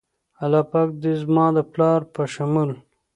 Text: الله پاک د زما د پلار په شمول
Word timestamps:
الله 0.43 0.63
پاک 0.71 0.89
د 1.01 1.03
زما 1.21 1.45
د 1.55 1.57
پلار 1.73 2.01
په 2.13 2.21
شمول 2.33 2.71